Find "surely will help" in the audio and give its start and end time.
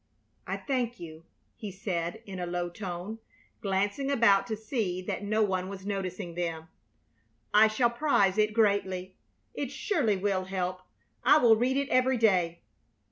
9.69-10.81